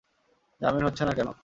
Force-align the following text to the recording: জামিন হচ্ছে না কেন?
জামিন 0.61 0.83
হচ্ছে 0.85 1.03
না 1.05 1.13
কেন? 1.13 1.27